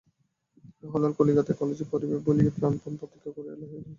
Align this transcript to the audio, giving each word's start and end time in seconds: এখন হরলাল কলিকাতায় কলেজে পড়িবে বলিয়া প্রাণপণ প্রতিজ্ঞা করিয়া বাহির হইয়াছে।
এখন 0.73 0.87
হরলাল 0.91 1.13
কলিকাতায় 1.19 1.57
কলেজে 1.59 1.85
পড়িবে 1.91 2.15
বলিয়া 2.25 2.51
প্রাণপণ 2.57 2.93
প্রতিজ্ঞা 2.99 3.31
করিয়া 3.35 3.53
বাহির 3.53 3.69
হইয়াছে। 3.71 3.89